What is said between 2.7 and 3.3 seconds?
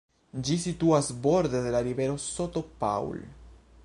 Paul.